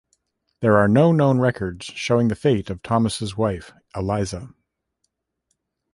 [0.61, 4.49] There are no known records showing the fate of Thomas' wife, Eliza.